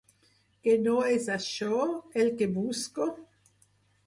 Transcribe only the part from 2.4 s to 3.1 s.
que busco?